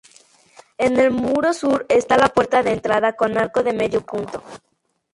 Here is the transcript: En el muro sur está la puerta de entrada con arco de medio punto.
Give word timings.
En 0.79 0.97
el 0.99 1.11
muro 1.11 1.53
sur 1.53 1.85
está 1.87 2.17
la 2.17 2.29
puerta 2.29 2.63
de 2.63 2.73
entrada 2.73 3.13
con 3.13 3.37
arco 3.37 3.61
de 3.61 3.73
medio 3.73 4.03
punto. 4.03 4.43